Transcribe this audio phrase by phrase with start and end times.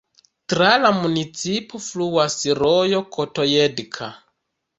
[0.53, 4.11] Tra la municipo fluas rojo Kotojedka.